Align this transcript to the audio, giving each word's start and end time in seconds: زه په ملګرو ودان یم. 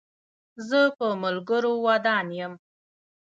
زه 0.67 0.79
په 0.97 1.07
ملګرو 1.23 1.73
ودان 1.85 2.27
یم. 2.39 2.53